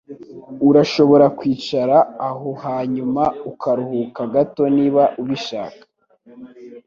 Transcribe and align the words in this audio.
Urashobora 0.69 1.25
kwicara 1.37 1.97
aho 2.29 2.49
hanyuma 2.65 3.23
ukaruhuka 3.51 4.21
gato 4.33 4.63
niba 4.77 5.03
ubishaka. 5.21 5.83